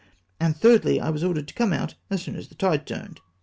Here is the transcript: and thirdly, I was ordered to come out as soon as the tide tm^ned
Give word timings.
and 0.39 0.57
thirdly, 0.57 0.99
I 0.99 1.11
was 1.11 1.23
ordered 1.23 1.47
to 1.49 1.53
come 1.53 1.71
out 1.73 1.93
as 2.09 2.23
soon 2.23 2.35
as 2.35 2.47
the 2.47 2.55
tide 2.55 2.87
tm^ned 2.87 3.19